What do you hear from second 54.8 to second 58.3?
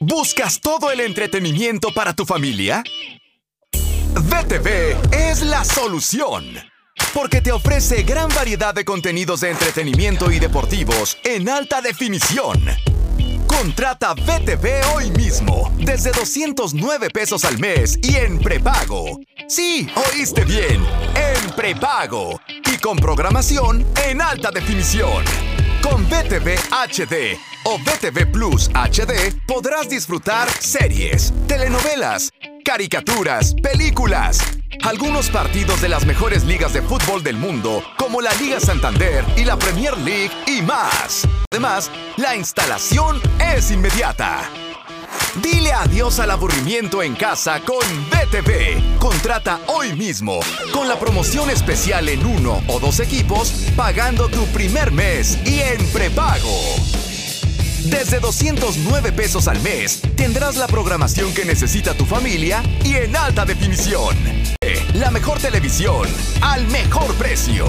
mes y en prepago. Desde